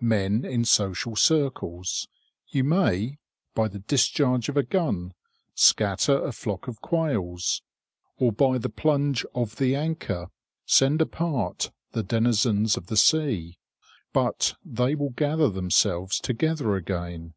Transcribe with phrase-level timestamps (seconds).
[0.00, 2.08] Men in social circles.
[2.48, 3.18] You may,
[3.54, 5.12] by the discharge of a gun,
[5.54, 7.60] scatter a flock of quails,
[8.16, 10.28] or by the plunge of the anchor
[10.64, 13.58] send apart the denizens of the sea;
[14.14, 17.34] but they will gather themselves together again.